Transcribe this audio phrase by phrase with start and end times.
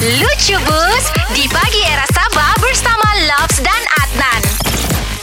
[0.00, 1.04] Lucu Bus
[1.36, 4.40] di pagi era Sabah bersama Loves dan Adnan.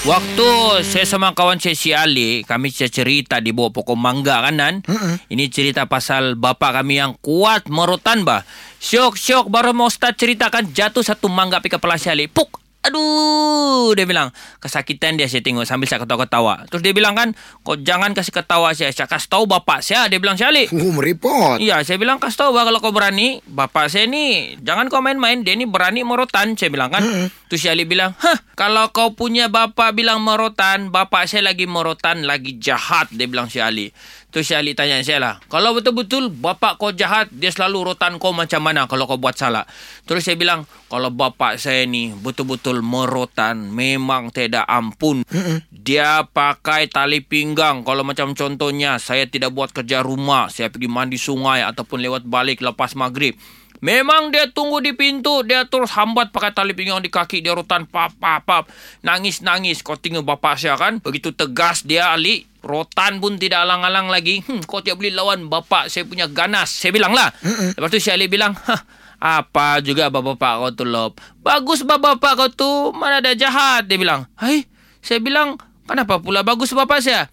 [0.06, 0.50] Waktu
[0.86, 4.86] saya sama kawan saya si Ali, kami cerita di bawah pokok mangga kan Nan?
[5.34, 8.46] Ini cerita pasal bapa kami yang kuat merotan bah.
[8.78, 12.30] Syok syok baru mau start ceritakan jatuh satu mangga pi kepala si Ali.
[12.30, 12.67] Puk.
[12.88, 14.32] Aduh, dia bilang
[14.64, 16.64] kesakitan dia saya tengok sambil saya ketawa-ketawa.
[16.72, 17.36] Terus dia bilang kan,
[17.68, 20.08] kau jangan kasih ketawa saya, saya kasih tahu bapak saya.
[20.08, 20.72] Dia bilang si Ali.
[20.72, 21.60] Uh, merepot.
[21.60, 23.44] Iya, saya bilang kasih tahu bah kalau kau berani.
[23.44, 25.44] Bapak saya ni, jangan kau main-main.
[25.44, 27.04] Dia ni berani merotan, saya bilang kan.
[27.52, 32.24] Terus si Ali bilang, hah, kalau kau punya bapak bilang merotan, bapak saya lagi merotan,
[32.24, 33.12] lagi jahat.
[33.12, 33.92] Dia bilang si Ali.
[34.28, 38.60] Terus Ali tanya saya lah, kalau betul-betul bapak kau jahat, dia selalu rotan kau macam
[38.60, 39.64] mana kalau kau buat salah.
[40.04, 45.24] Terus saya bilang, kalau bapak saya ni betul-betul merotan, memang tidak ampun.
[45.72, 47.86] Dia pakai tali pinggang.
[47.86, 52.60] Kalau macam contohnya, saya tidak buat kerja rumah, saya pergi mandi sungai ataupun lewat balik
[52.60, 53.38] lepas maghrib.
[53.78, 57.86] Memang dia tunggu di pintu Dia terus hambat pakai tali pinggang di kaki Dia rotan
[57.86, 58.64] pap pap pap.
[59.06, 59.86] Nangis-nangis.
[59.86, 60.98] Kau tengok bapak saya kan?
[61.02, 64.42] Begitu tegas dia Ali Rotan pun tidak alang-alang lagi.
[64.44, 66.74] Hmm, Kau tidak boleh lawan bapak Saya punya ganas.
[66.74, 67.30] Saya bilang lah.
[67.78, 68.82] Lepas tu si Ali bilang Hah
[69.18, 72.72] apa juga bapak-bapak kau tu Lop Bagus bapak-bapak kau tu.
[72.94, 74.30] Mana ada jahat Dia bilang.
[74.38, 74.70] Hai
[75.02, 77.32] Saya bilang Kenapa pula bagus bapak saya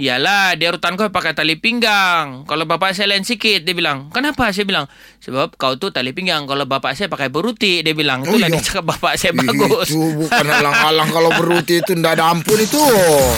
[0.00, 2.48] Iyalah, dia rutan kau pakai tali pinggang.
[2.48, 4.08] Kalau bapak saya lain sikit, dia bilang.
[4.08, 4.48] Kenapa?
[4.48, 4.88] Saya bilang.
[5.20, 6.48] Sebab kau tu tali pinggang.
[6.48, 8.24] Kalau bapak saya pakai beruti, dia bilang.
[8.24, 8.56] Itulah iya.
[8.56, 9.92] dia cakap bapak saya bagus.
[9.92, 12.80] Itu bukan halang-halang kalau beruti itu ndak ada ampun itu.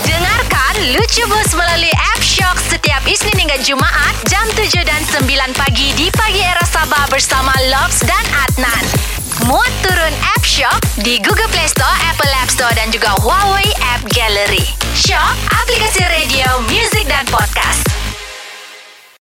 [0.07, 5.27] Dengarkan Lucu Bus melalui app Shock setiap Isnin hingga Jumaat jam 7 dan 9
[5.59, 9.15] pagi di pagi era Sabah bersama Loves dan Adnan.
[9.51, 14.07] Muat turun app Shock di Google Play Store, Apple App Store dan juga Huawei App
[14.15, 14.63] Gallery.
[14.95, 16.24] Shock, aplikasi radio,
[17.35, 17.64] podcast.